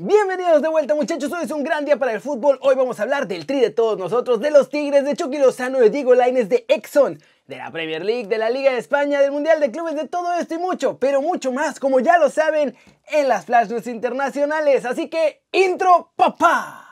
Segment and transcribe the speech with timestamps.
[0.00, 3.02] Bienvenidos de vuelta muchachos, hoy es un gran día para el fútbol, hoy vamos a
[3.02, 6.48] hablar del tri de todos nosotros, de los Tigres, de Chucky Lozano, de Diego Laines,
[6.48, 9.96] de Exxon, de la Premier League, de la Liga de España, del Mundial de Clubes,
[9.96, 12.76] de todo esto y mucho, pero mucho más, como ya lo saben,
[13.08, 16.87] en las Flash News internacionales, así que intro papá.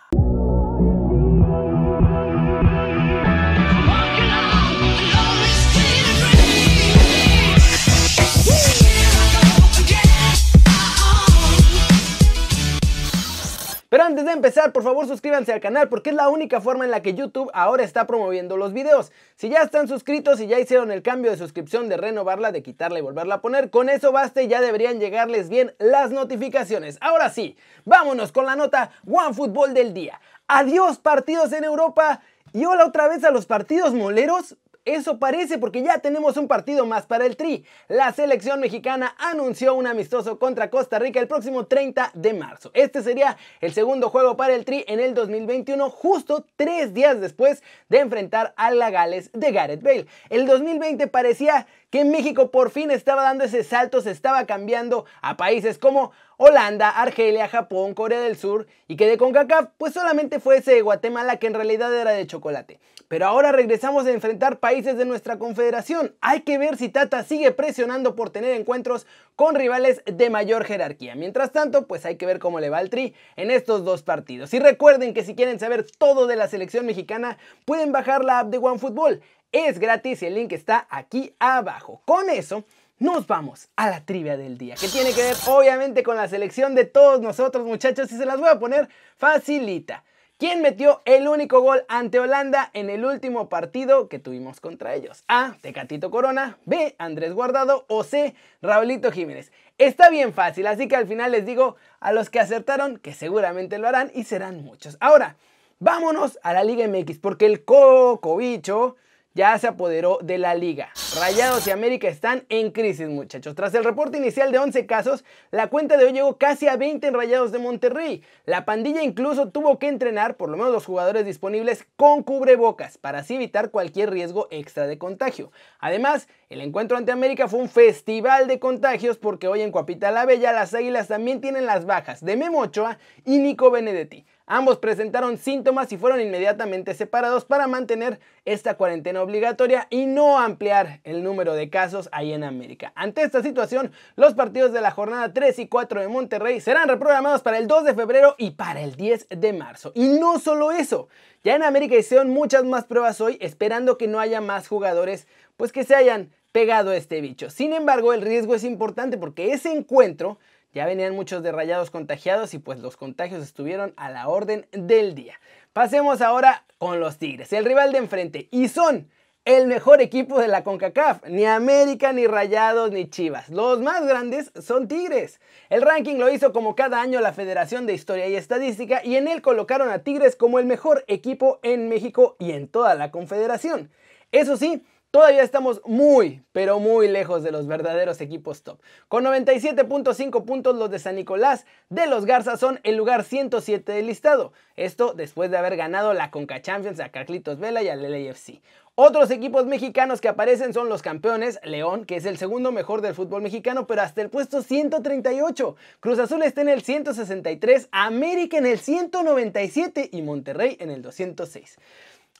[14.37, 17.51] Empezar, por favor suscríbanse al canal porque es la única forma en la que YouTube
[17.53, 19.11] ahora está promoviendo los videos.
[19.35, 22.99] Si ya están suscritos y ya hicieron el cambio de suscripción de renovarla, de quitarla
[22.99, 26.99] y volverla a poner, con eso basta y ya deberían llegarles bien las notificaciones.
[27.01, 30.21] Ahora sí, vámonos con la nota One Fútbol del día.
[30.47, 32.21] Adiós partidos en Europa
[32.53, 34.57] y hola otra vez a los partidos moleros.
[34.87, 37.65] Eso parece porque ya tenemos un partido más para el Tri.
[37.89, 42.71] La selección mexicana anunció un amistoso contra Costa Rica el próximo 30 de marzo.
[42.73, 47.65] Este sería el segundo juego para el Tri en el 2021, justo tres días después
[47.89, 50.07] de enfrentar a la Gales de Gareth Bale.
[50.31, 55.37] El 2020 parecía que México por fin estaba dando ese salto, se estaba cambiando a
[55.37, 60.59] países como Holanda, Argelia, Japón, Corea del Sur y que de CONCACAF pues solamente fue
[60.59, 62.79] ese de Guatemala que en realidad era de chocolate.
[63.09, 66.17] Pero ahora regresamos a enfrentar países de nuestra confederación.
[66.21, 71.15] Hay que ver si Tata sigue presionando por tener encuentros con rivales de mayor jerarquía.
[71.15, 74.53] Mientras tanto, pues hay que ver cómo le va al Tri en estos dos partidos.
[74.55, 78.49] Y recuerden que si quieren saber todo de la selección mexicana, pueden bajar la app
[78.49, 79.23] de OneFootball.
[79.53, 82.03] Es gratis y el link está aquí abajo.
[82.05, 82.65] Con eso,
[82.99, 86.75] nos vamos a la trivia del día, que tiene que ver obviamente con la selección
[86.75, 90.05] de todos nosotros muchachos y se las voy a poner facilita.
[90.39, 95.25] ¿Quién metió el único gol ante Holanda en el último partido que tuvimos contra ellos?
[95.29, 95.57] A.
[95.63, 96.95] Tecatito Corona, B.
[96.99, 98.35] Andrés Guardado o C.
[98.61, 99.51] Raulito Jiménez.
[99.79, 103.79] Está bien fácil, así que al final les digo a los que acertaron que seguramente
[103.79, 104.99] lo harán y serán muchos.
[105.01, 105.37] Ahora,
[105.79, 108.97] vámonos a la Liga MX porque el Coco Bicho
[109.33, 110.91] ya se apoderó de la liga.
[111.19, 113.55] Rayados y América están en crisis, muchachos.
[113.55, 117.07] Tras el reporte inicial de 11 casos, la cuenta de hoy llegó casi a 20
[117.07, 118.23] en Rayados de Monterrey.
[118.45, 123.21] La pandilla incluso tuvo que entrenar, por lo menos los jugadores disponibles, con cubrebocas para
[123.21, 125.51] así evitar cualquier riesgo extra de contagio.
[125.79, 130.27] Además, el encuentro ante América fue un festival de contagios porque hoy en Cuapita la
[130.27, 134.27] Bella las Águilas también tienen las bajas de Memo Ochoa y Nico Benedetti.
[134.49, 141.01] Ambos presentaron síntomas y fueron inmediatamente separados para mantener esta cuarentena obligatoria y no ampliar
[141.07, 142.93] el número de casos ahí en América.
[142.95, 147.43] Ante esta situación, los partidos de la jornada 3 y 4 de Monterrey serán reprogramados
[147.43, 149.93] para el 2 de febrero y para el 10 de marzo.
[149.95, 151.09] Y no solo eso,
[151.45, 155.73] ya en América hicieron muchas más pruebas hoy esperando que no haya más jugadores pues
[155.73, 157.51] que se hayan pegado a este bicho.
[157.51, 160.39] Sin embargo, el riesgo es importante porque ese encuentro
[160.75, 165.15] ya venían muchos de rayados contagiados y pues los contagios estuvieron a la orden del
[165.15, 165.41] día.
[165.73, 168.49] Pasemos ahora con los Tigres, el rival de enfrente.
[168.51, 169.09] Y son
[169.47, 171.25] el mejor equipo de la CONCACAF.
[171.29, 173.49] Ni América, ni Rayados, ni Chivas.
[173.49, 175.41] Los más grandes son Tigres.
[175.71, 179.29] El ranking lo hizo como cada año la Federación de Historia y Estadística y en
[179.29, 183.89] él colocaron a Tigres como el mejor equipo en México y en toda la Confederación.
[184.33, 188.81] Eso sí, Todavía estamos muy, pero muy lejos de los verdaderos equipos top.
[189.09, 194.09] Con 97.5 puntos los de San Nicolás de los Garza son el lugar 107 del
[194.09, 194.53] listado.
[194.77, 198.61] Esto después de haber ganado la Conca Champions a Carlitos Vela y al LAFC.
[198.99, 203.15] Otros equipos mexicanos que aparecen son los campeones, León, que es el segundo mejor del
[203.15, 205.77] fútbol mexicano, pero hasta el puesto 138.
[206.01, 211.77] Cruz Azul está en el 163, América en el 197 y Monterrey en el 206.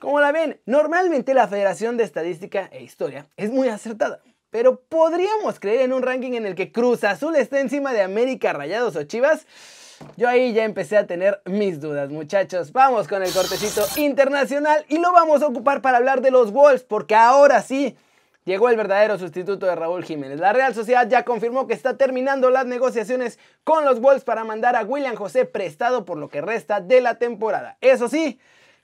[0.01, 4.21] Como la ven, normalmente la Federación de Estadística e Historia es muy acertada.
[4.51, 8.53] Pero ¿podríamos creer en un ranking en el que Cruz Azul está encima de América,
[8.53, 9.47] Rayados o Chivas?
[10.19, 12.73] Yo ahí ya empecé a tener mis dudas, muchachos.
[12.73, 16.85] Vamos con el cortecito internacional y lo vamos a ocupar para hablar de los Wolves,
[16.85, 17.97] porque ahora sí
[18.45, 20.39] llegó el verdadero sustituto de Raúl Jiménez.
[20.39, 24.77] La Real Sociedad ya confirmó que está terminando las negociaciones con los Wolves para mandar
[24.77, 27.79] a William José prestado por lo que resta de la temporada.
[27.81, 28.39] Eso sí,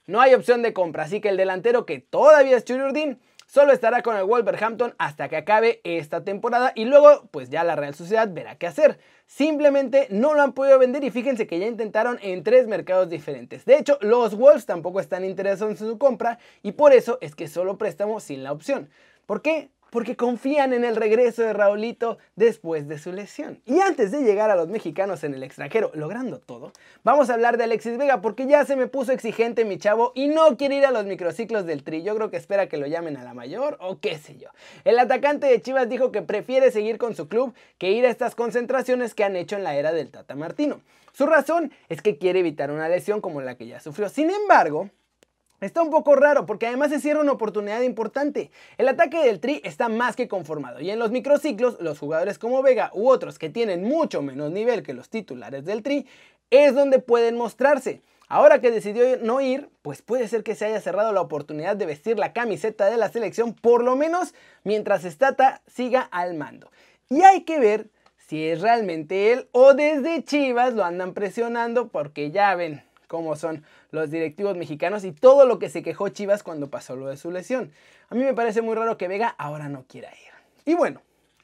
[0.05, 4.01] no hay opción de compra, así que el delantero que todavía es Churiurdin solo estará
[4.01, 8.27] con el Wolverhampton hasta que acabe esta temporada y luego pues ya la Real Sociedad
[8.31, 8.99] verá qué hacer.
[9.27, 13.65] Simplemente no lo han podido vender y fíjense que ya intentaron en tres mercados diferentes.
[13.65, 17.47] De hecho, los Wolves tampoco están interesados en su compra y por eso es que
[17.47, 18.89] solo préstamo sin la opción.
[19.25, 19.69] ¿Por qué?
[19.93, 23.61] Porque confían en el regreso de Raulito después de su lesión.
[23.63, 26.71] Y antes de llegar a los mexicanos en el extranjero, logrando todo,
[27.03, 30.29] vamos a hablar de Alexis Vega, porque ya se me puso exigente mi chavo y
[30.29, 32.01] no quiere ir a los microciclos del Tri.
[32.01, 34.49] Yo creo que espera que lo llamen a la mayor o qué sé yo.
[34.83, 38.33] El atacante de Chivas dijo que prefiere seguir con su club que ir a estas
[38.33, 40.81] concentraciones que han hecho en la era del Tata Martino.
[41.11, 44.09] Su razón es que quiere evitar una lesión como la que ya sufrió.
[44.09, 44.89] Sin embargo,
[45.63, 48.51] Está un poco raro porque además se cierra una oportunidad importante.
[48.77, 52.61] El ataque del Tri está más que conformado y en los microciclos los jugadores como
[52.61, 56.05] Vega u otros que tienen mucho menos nivel que los titulares del Tri
[56.49, 58.01] es donde pueden mostrarse.
[58.27, 61.85] Ahora que decidió no ir, pues puede ser que se haya cerrado la oportunidad de
[61.85, 64.33] vestir la camiseta de la selección por lo menos
[64.65, 66.71] mientras Stata siga al mando.
[67.09, 67.87] Y hay que ver
[68.17, 72.83] si es realmente él o desde Chivas lo andan presionando porque ya ven,
[73.13, 77.05] cómo son los directivos mexicanos y todo lo que se quejó Chivas cuando pasó lo
[77.05, 77.71] de su lesión.
[78.09, 80.31] A mí me parece muy raro que Vega ahora no quiera ir.
[80.65, 80.99] Y bueno,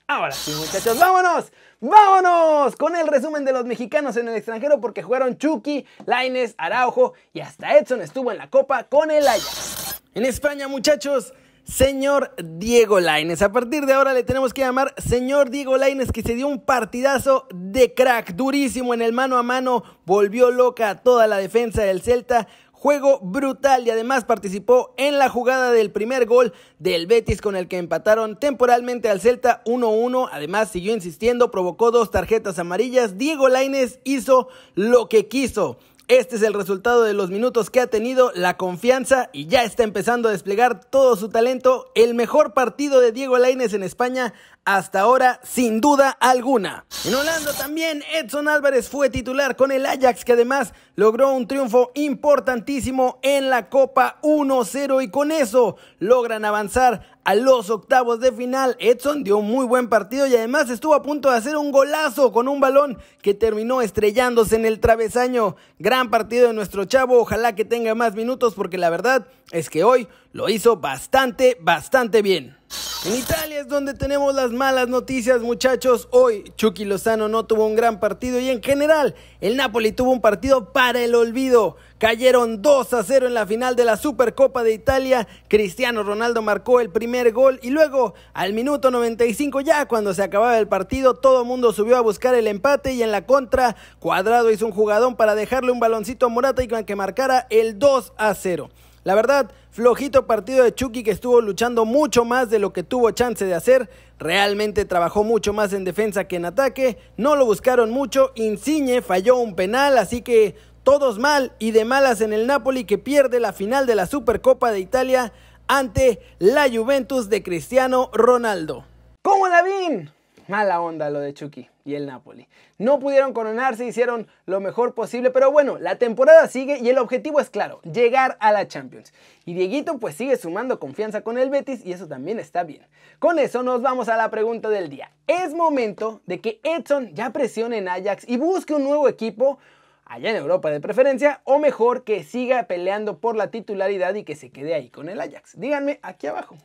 [0.07, 5.04] ahora sí muchachos, vámonos, vámonos con el resumen de los mexicanos en el extranjero porque
[5.04, 10.01] jugaron Chucky, Laines, Araujo y hasta Edson estuvo en la copa con el Ajax.
[10.16, 11.36] En España muchachos,
[11.69, 13.42] señor Diego Laines.
[13.42, 16.66] A partir de ahora le tenemos que llamar señor Diego Laines, que se dio un
[16.66, 22.01] partidazo de crack, durísimo en el mano a mano, volvió loca toda la defensa del
[22.01, 22.48] Celta.
[22.71, 27.68] Juego brutal y además participó en la jugada del primer gol del Betis con el
[27.68, 30.30] que empataron temporalmente al Celta 1-1.
[30.31, 33.18] Además siguió insistiendo, provocó dos tarjetas amarillas.
[33.18, 35.77] Diego Laines hizo lo que quiso.
[36.10, 39.84] Este es el resultado de los minutos que ha tenido, la confianza y ya está
[39.84, 41.92] empezando a desplegar todo su talento.
[41.94, 44.34] El mejor partido de Diego Lainez en España
[44.66, 46.86] hasta ahora, sin duda alguna.
[47.06, 51.92] En Holanda también Edson Álvarez fue titular con el Ajax, que además logró un triunfo
[51.94, 58.76] importantísimo en la Copa 1-0 y con eso logran avanzar a los octavos de final.
[58.80, 62.31] Edson dio un muy buen partido y además estuvo a punto de hacer un golazo
[62.31, 65.56] con un balón que terminó estrellándose en el travesaño.
[65.78, 69.84] Gran partido de nuestro chavo, ojalá que tenga más minutos porque la verdad es que
[69.84, 72.59] hoy lo hizo bastante, bastante bien.
[73.06, 76.10] En Italia es donde tenemos las malas noticias, muchachos.
[76.12, 80.19] Hoy Chucky Lozano no tuvo un gran partido y en general el Napoli tuvo un
[80.19, 81.77] partido para el olvido.
[81.98, 85.30] Cayeron 2 a 0 en la final de la Supercopa de Italia.
[85.48, 90.60] Cristiano Ronaldo marcó el primer gol y luego al minuto 95 ya cuando se acababa
[90.60, 94.51] el partido todo el mundo subió a buscar el empate y en la contra Cuadrado
[94.51, 98.36] hizo un jugadón para dejarle un baloncito a Morata y que marcara el 2 a
[98.36, 98.69] 0.
[99.10, 103.10] La verdad, flojito partido de Chucky que estuvo luchando mucho más de lo que tuvo
[103.10, 103.90] chance de hacer.
[104.20, 107.00] Realmente trabajó mucho más en defensa que en ataque.
[107.18, 108.32] No lo buscaron mucho.
[108.36, 113.00] Insigne falló un penal, así que todos mal y de malas en el Napoli que
[113.00, 115.34] pierde la final de la Supercopa de Italia
[115.68, 118.86] ante la Juventus de Cristiano Ronaldo.
[119.24, 120.08] ¿Cómo la vi?
[120.50, 122.48] Mala onda lo de Chucky y el Napoli.
[122.80, 127.40] No pudieron coronarse, hicieron lo mejor posible, pero bueno, la temporada sigue y el objetivo
[127.40, 129.13] es claro, llegar a la Champions.
[129.46, 132.81] Y Dieguito pues sigue sumando confianza con el Betis y eso también está bien.
[133.19, 135.12] Con eso nos vamos a la pregunta del día.
[135.28, 139.60] ¿Es momento de que Edson ya presione en Ajax y busque un nuevo equipo?
[140.06, 144.36] allá en Europa de preferencia, o mejor que siga peleando por la titularidad y que
[144.36, 145.60] se quede ahí con el Ajax.
[145.60, 146.57] Díganme aquí abajo.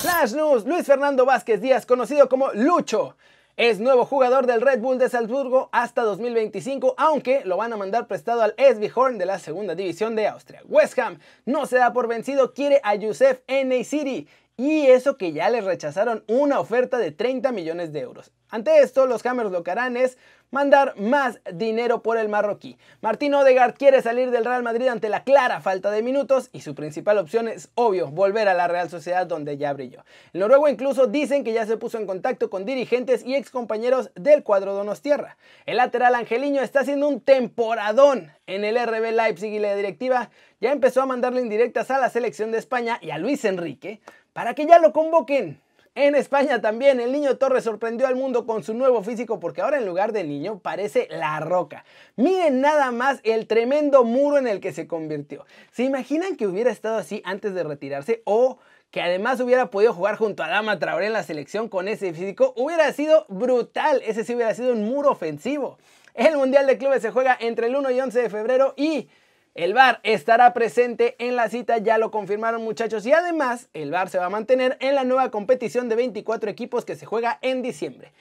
[0.00, 3.18] Flash News, Luis Fernando Vázquez Díaz, conocido como Lucho.
[3.58, 8.06] Es nuevo jugador del Red Bull de Salzburgo hasta 2025, aunque lo van a mandar
[8.06, 10.62] prestado al SV Horn de la segunda división de Austria.
[10.64, 13.84] West Ham no se da por vencido, quiere a Youssef N.
[13.84, 14.26] City
[14.56, 18.32] y eso que ya les rechazaron una oferta de 30 millones de euros.
[18.48, 20.16] Ante esto, los Hammers lo que harán es
[20.50, 22.76] mandar más dinero por el marroquí.
[23.00, 26.74] Martín Odegaard quiere salir del Real Madrid ante la clara falta de minutos y su
[26.74, 30.04] principal opción es, obvio, volver a la Real Sociedad donde ya brilló.
[30.32, 34.42] El noruego incluso dicen que ya se puso en contacto con dirigentes y excompañeros del
[34.42, 35.36] cuadro Donostierra.
[35.66, 40.72] El lateral angeliño está haciendo un temporadón en el RB Leipzig y la directiva ya
[40.72, 44.00] empezó a mandarle indirectas a la selección de España y a Luis Enrique
[44.32, 45.60] para que ya lo convoquen.
[45.96, 49.78] En España también el niño Torres sorprendió al mundo con su nuevo físico porque ahora
[49.78, 51.84] en lugar de niño parece la roca.
[52.14, 55.44] Miren nada más el tremendo muro en el que se convirtió.
[55.72, 58.58] ¿Se imaginan que hubiera estado así antes de retirarse o
[58.92, 62.54] que además hubiera podido jugar junto a Dama Traoré en la selección con ese físico?
[62.56, 65.76] Hubiera sido brutal, ese sí hubiera sido un muro ofensivo.
[66.14, 69.08] El Mundial de Clubes se juega entre el 1 y 11 de febrero y
[69.54, 74.08] el VAR estará presente en la cita, ya lo confirmaron muchachos, y además el VAR
[74.08, 77.62] se va a mantener en la nueva competición de 24 equipos que se juega en
[77.62, 78.12] diciembre.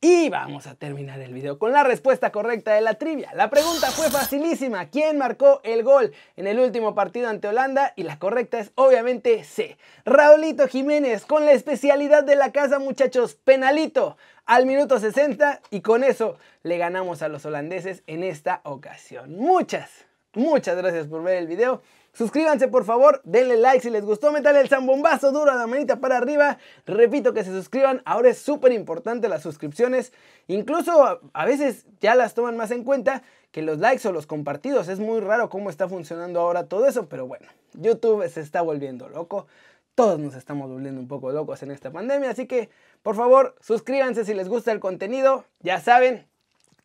[0.00, 3.32] Y vamos a terminar el video con la respuesta correcta de la trivia.
[3.34, 4.90] La pregunta fue facilísima.
[4.90, 7.94] ¿Quién marcó el gol en el último partido ante Holanda?
[7.96, 9.76] Y la correcta es obviamente C.
[10.04, 14.16] Raulito Jiménez con la especialidad de la casa muchachos, penalito
[14.46, 19.36] al minuto 60 y con eso le ganamos a los holandeses en esta ocasión.
[19.36, 20.06] Muchas,
[20.38, 21.82] muchas gracias por ver el video.
[22.12, 26.00] Suscríbanse por favor, denle like si les gustó, métale el zambombazo duro a la manita
[26.00, 26.58] para arriba.
[26.86, 30.12] Repito que se suscriban, ahora es súper importante las suscripciones.
[30.46, 34.88] Incluso a veces ya las toman más en cuenta que los likes o los compartidos.
[34.88, 39.08] Es muy raro cómo está funcionando ahora todo eso, pero bueno, YouTube se está volviendo
[39.08, 39.46] loco.
[39.94, 42.70] Todos nos estamos volviendo un poco locos en esta pandemia, así que
[43.02, 45.44] por favor suscríbanse si les gusta el contenido.
[45.60, 46.26] Ya saben,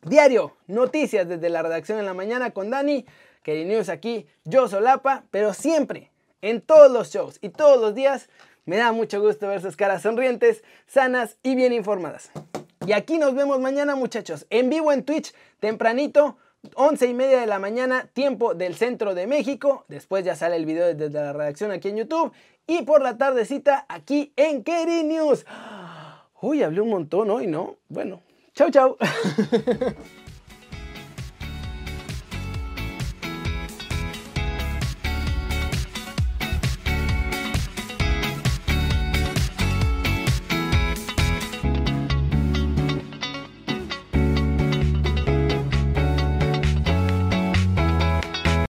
[0.02, 3.06] diario, noticias desde la redacción en la mañana con Dani.
[3.44, 8.30] Que News aquí, yo solapa, pero siempre, en todos los shows y todos los días,
[8.66, 12.32] me da mucho gusto ver sus caras sonrientes, sanas y bien informadas.
[12.86, 16.38] Y aquí nos vemos mañana muchachos, en vivo en Twitch, tempranito,
[16.76, 19.86] 11 y media de la mañana, tiempo del centro de México.
[19.90, 22.32] Después ya sale el video desde la redacción aquí en YouTube.
[22.66, 25.46] Y por la tardecita aquí en Keri News.
[26.42, 27.76] Uy, hablé un montón hoy, ¿no?
[27.90, 28.22] Bueno,
[28.54, 28.98] chau chau.